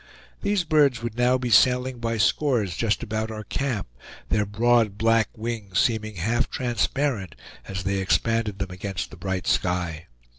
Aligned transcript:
These 0.41 0.63
birds 0.63 1.03
would 1.03 1.15
now 1.15 1.37
be 1.37 1.51
sailing 1.51 1.99
by 1.99 2.17
scores 2.17 2.75
just 2.75 3.03
about 3.03 3.29
our 3.29 3.43
camp, 3.43 3.87
their 4.29 4.47
broad 4.47 4.97
black 4.97 5.29
wings 5.37 5.77
seeming 5.77 6.15
half 6.15 6.49
transparent 6.49 7.35
as 7.67 7.83
they 7.83 7.99
expanded 7.99 8.57
them 8.57 8.71
against 8.71 9.11
the 9.11 9.17
bright 9.17 9.45
sky. 9.45 10.07